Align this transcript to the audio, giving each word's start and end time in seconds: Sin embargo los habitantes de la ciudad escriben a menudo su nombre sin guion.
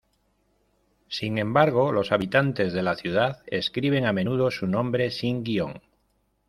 Sin 1.09 1.37
embargo 1.37 1.91
los 1.91 2.11
habitantes 2.11 2.73
de 2.73 2.81
la 2.81 2.95
ciudad 2.95 3.43
escriben 3.45 4.07
a 4.07 4.13
menudo 4.13 4.49
su 4.49 4.65
nombre 4.65 5.11
sin 5.11 5.43
guion. 5.43 5.79